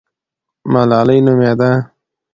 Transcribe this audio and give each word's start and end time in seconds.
ملالۍ 0.71 1.19
نومېده. 1.25 1.71